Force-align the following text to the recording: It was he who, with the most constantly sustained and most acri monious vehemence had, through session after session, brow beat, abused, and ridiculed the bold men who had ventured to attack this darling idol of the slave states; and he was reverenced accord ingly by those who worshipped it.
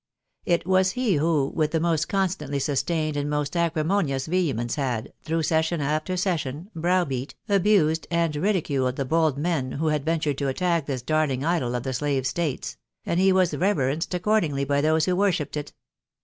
It 0.47 0.65
was 0.65 0.93
he 0.93 1.17
who, 1.17 1.49
with 1.53 1.69
the 1.69 1.79
most 1.79 2.09
constantly 2.09 2.57
sustained 2.57 3.15
and 3.15 3.29
most 3.29 3.55
acri 3.55 3.83
monious 3.83 4.27
vehemence 4.27 4.73
had, 4.73 5.13
through 5.21 5.43
session 5.43 5.79
after 5.79 6.17
session, 6.17 6.71
brow 6.75 7.05
beat, 7.05 7.35
abused, 7.47 8.07
and 8.09 8.35
ridiculed 8.35 8.95
the 8.95 9.05
bold 9.05 9.37
men 9.37 9.73
who 9.73 9.89
had 9.89 10.03
ventured 10.03 10.39
to 10.39 10.47
attack 10.47 10.87
this 10.87 11.03
darling 11.03 11.45
idol 11.45 11.75
of 11.75 11.83
the 11.83 11.93
slave 11.93 12.25
states; 12.25 12.77
and 13.05 13.19
he 13.19 13.31
was 13.31 13.55
reverenced 13.55 14.11
accord 14.15 14.43
ingly 14.45 14.67
by 14.67 14.81
those 14.81 15.05
who 15.05 15.15
worshipped 15.15 15.55
it. 15.55 15.71